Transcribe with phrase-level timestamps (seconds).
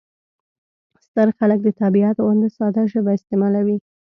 [1.05, 3.77] ستر خلک د طبیعت غوندې ساده ژبه استعمالوي.